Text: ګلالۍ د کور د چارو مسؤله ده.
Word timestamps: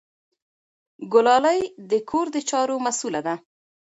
ګلالۍ 1.13 1.61
د 1.89 1.91
کور 2.09 2.25
د 2.35 2.37
چارو 2.49 2.75
مسؤله 2.85 3.19
ده. 3.27 3.35